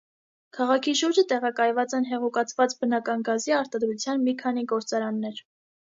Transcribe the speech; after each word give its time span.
Քաղաքի 0.57 0.93
շուրջը 1.01 1.23
տեղակայված 1.33 1.93
են 1.99 2.09
հեղուկացված 2.13 2.75
բնական 2.81 3.21
գազի 3.29 3.55
արտադրության 3.61 4.27
մի 4.29 4.35
քանի 4.45 4.65
գործարաններ։ 4.73 5.45